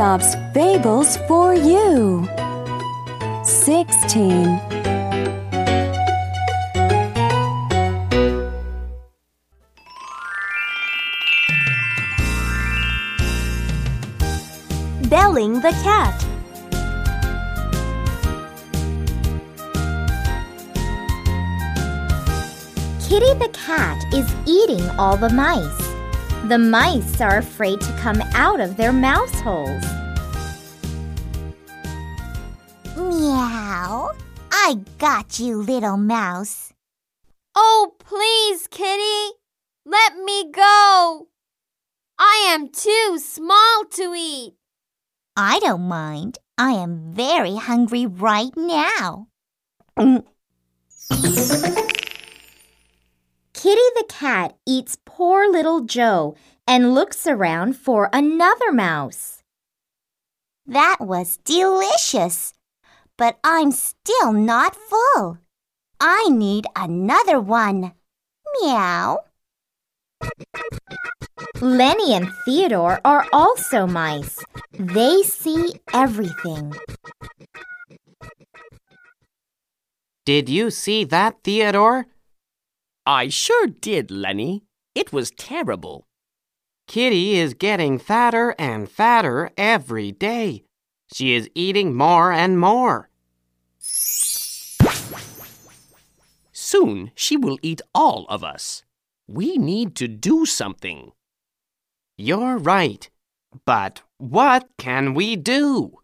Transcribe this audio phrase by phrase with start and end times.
[0.00, 2.26] Aesop's Fables for you.
[3.44, 4.44] 16.
[15.10, 16.18] Belling the cat.
[23.06, 25.90] Kitty the cat is eating all the mice.
[26.48, 29.84] The mice are afraid to come out of their mouse holes.
[34.62, 36.74] I got you, little mouse.
[37.56, 39.38] Oh, please, Kitty.
[39.86, 41.28] Let me go.
[42.18, 44.52] I am too small to eat.
[45.34, 46.38] I don't mind.
[46.58, 49.28] I am very hungry right now.
[49.98, 50.24] Mm.
[53.54, 59.42] Kitty the cat eats poor little Joe and looks around for another mouse.
[60.66, 62.52] That was delicious.
[63.20, 65.36] But I'm still not full.
[66.00, 67.92] I need another one.
[68.54, 69.18] Meow.
[71.60, 74.38] Lenny and Theodore are also mice.
[74.72, 76.72] They see everything.
[80.24, 82.06] Did you see that, Theodore?
[83.04, 84.64] I sure did, Lenny.
[84.94, 86.06] It was terrible.
[86.88, 90.64] Kitty is getting fatter and fatter every day.
[91.12, 93.09] She is eating more and more.
[96.72, 98.84] Soon she will eat all of us.
[99.26, 101.10] We need to do something.
[102.16, 103.10] You're right.
[103.66, 105.98] But what can we do?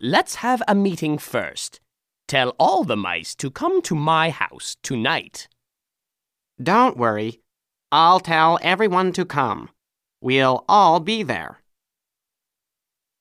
[0.00, 1.80] Let's have a meeting first.
[2.26, 5.46] Tell all the mice to come to my house tonight.
[6.62, 7.40] Don't worry.
[7.90, 9.68] I'll tell everyone to come.
[10.22, 11.58] We'll all be there.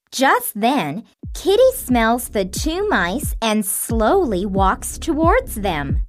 [0.09, 6.05] Just then, Kitty smells the two mice and slowly walks towards them.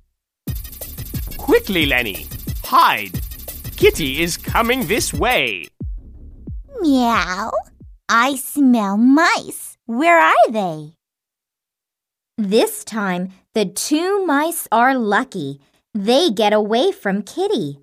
[1.43, 2.29] Quickly, Lenny!
[2.63, 3.21] Hide!
[3.77, 5.67] Kitty is coming this way!
[6.81, 7.51] Meow.
[8.09, 9.77] I smell mice.
[9.87, 10.93] Where are they?
[12.39, 15.61] This time, the two mice are lucky.
[15.93, 17.81] They get away from Kitty.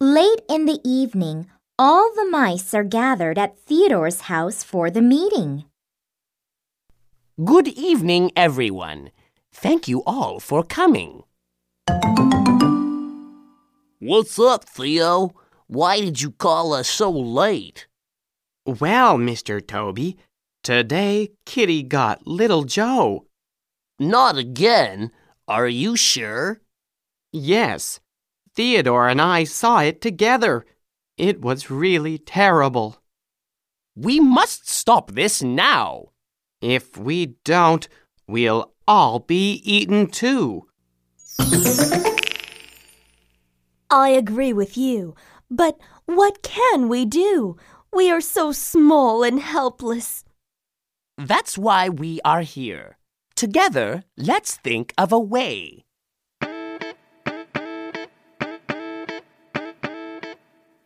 [0.00, 1.46] Late in the evening,
[1.78, 5.64] all the mice are gathered at Theodore's house for the meeting.
[7.44, 9.12] Good evening, everyone.
[9.52, 11.22] Thank you all for coming.
[14.06, 15.30] What's up, Theo?
[15.66, 17.86] Why did you call us so late?
[18.66, 19.66] Well, Mr.
[19.66, 20.18] Toby,
[20.62, 23.24] today Kitty got little Joe.
[23.98, 25.10] Not again.
[25.48, 26.60] Are you sure?
[27.32, 28.00] Yes.
[28.54, 30.66] Theodore and I saw it together.
[31.16, 32.98] It was really terrible.
[33.96, 36.10] We must stop this now.
[36.60, 37.88] If we don't,
[38.28, 40.66] we'll all be eaten too.
[43.94, 45.14] I agree with you.
[45.48, 47.56] But what can we do?
[47.92, 50.24] We are so small and helpless.
[51.16, 52.98] That's why we are here.
[53.36, 55.84] Together, let's think of a way.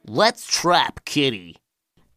[0.06, 1.56] Let's trap Kitty.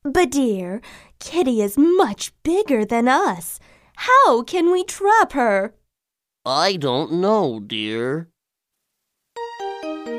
[0.03, 0.81] But, dear,
[1.19, 3.59] Kitty is much bigger than us.
[3.95, 5.73] How can we trap her?
[6.45, 8.30] I don't know, dear.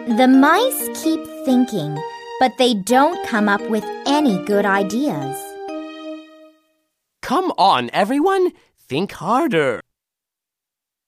[0.09, 1.97] The mice keep thinking,
[2.41, 5.37] but they don't come up with any good ideas.
[7.23, 8.51] Come on, everyone.
[8.89, 9.81] Think harder.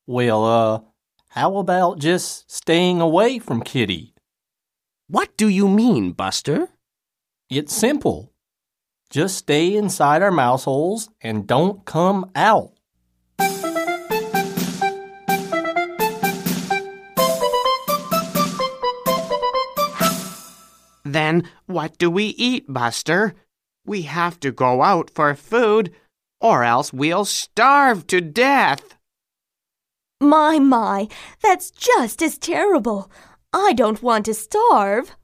[0.06, 0.80] Well, uh,
[1.30, 4.14] how about just staying away from Kitty?
[5.08, 6.68] What do you mean, Buster?
[7.50, 8.32] It's simple.
[9.10, 12.73] Just stay inside our mouse holes and don't come out.
[21.34, 23.34] Then what do we eat, Buster?
[23.84, 25.92] We have to go out for food,
[26.40, 28.94] or else we'll starve to death.
[30.20, 31.08] My, my,
[31.42, 33.10] that's just as terrible.
[33.52, 35.16] I don't want to starve.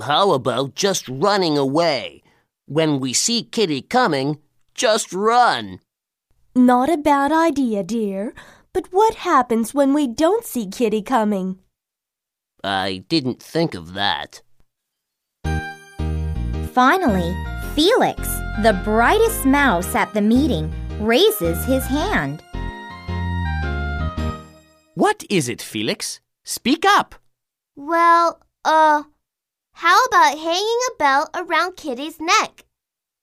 [0.00, 2.22] How about just running away?
[2.66, 4.38] When we see Kitty coming,
[4.74, 5.80] just run.
[6.54, 8.32] Not a bad idea, dear.
[8.72, 11.58] But what happens when we don't see Kitty coming?
[12.64, 14.42] I didn't think of that.
[16.72, 17.34] Finally,
[17.74, 18.28] Felix,
[18.62, 22.42] the brightest mouse at the meeting, raises his hand.
[24.94, 26.20] What is it, Felix?
[26.44, 27.14] Speak up.
[27.74, 29.02] Well, uh,
[29.72, 32.64] how about hanging a bell around Kitty's neck?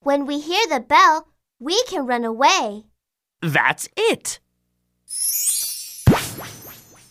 [0.02, 1.28] When we hear the bell,
[1.60, 2.84] We can run away.
[3.42, 4.40] That's it.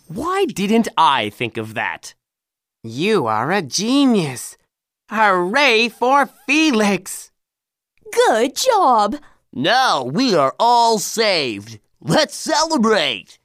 [0.08, 2.14] Why didn't I think of that?
[2.84, 4.56] You are a genius.
[5.08, 7.30] Hooray for Felix!
[8.12, 9.16] Good job!
[9.52, 11.78] Now we are all saved.
[12.00, 13.38] Let's celebrate.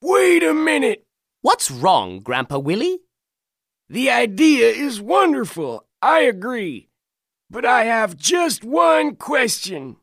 [0.00, 1.04] Wait a minute.
[1.40, 3.00] What's wrong, Grandpa Willie?
[3.88, 5.86] The idea is wonderful.
[6.00, 6.90] I agree.
[7.50, 9.96] But I have just one question.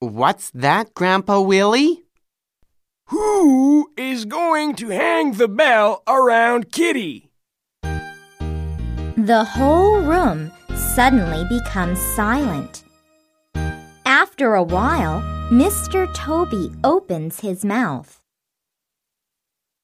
[0.00, 2.04] What's that, Grandpa Willie?
[3.08, 7.30] Who is going to hang the bell around Kitty?
[7.82, 12.84] The whole room suddenly becomes silent.
[14.04, 16.12] After a while, Mr.
[16.14, 18.20] Toby opens his mouth.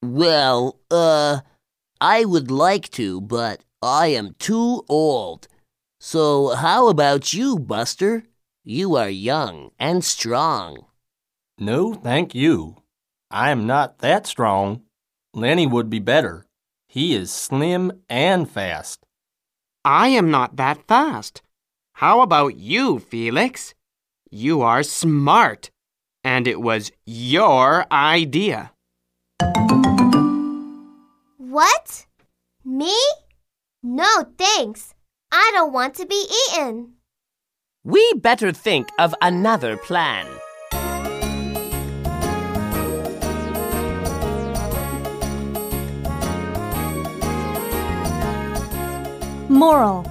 [0.02, 1.40] Well, uh,
[2.02, 5.48] I would like to, but I am too old.
[5.98, 8.24] So how about you, Buster?
[8.64, 10.84] You are young and strong.
[11.58, 12.83] No, thank you.
[13.34, 14.82] I am not that strong.
[15.34, 16.46] Lenny would be better.
[16.86, 19.04] He is slim and fast.
[19.84, 21.42] I am not that fast.
[21.94, 23.74] How about you, Felix?
[24.30, 25.72] You are smart,
[26.22, 28.70] and it was your idea.
[31.38, 32.06] What?
[32.64, 32.94] Me?
[33.82, 34.94] No, thanks.
[35.32, 36.92] I don't want to be eaten.
[37.82, 40.24] We better think of another plan.
[49.48, 50.06] Moral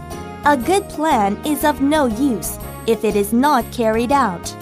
[0.45, 4.55] A good plan is of no use if it is not carried out.